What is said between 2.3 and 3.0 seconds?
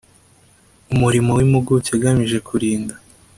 kurinda